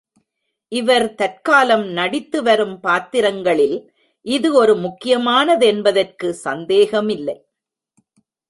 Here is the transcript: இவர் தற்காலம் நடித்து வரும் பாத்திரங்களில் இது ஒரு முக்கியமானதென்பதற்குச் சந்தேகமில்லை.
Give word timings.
இவர் 0.71 1.05
தற்காலம் 1.15 1.83
நடித்து 1.89 2.43
வரும் 2.43 2.73
பாத்திரங்களில் 2.79 3.77
இது 4.25 4.53
ஒரு 4.53 4.75
முக்கியமானதென்பதற்குச் 4.77 6.41
சந்தேகமில்லை. 6.45 7.37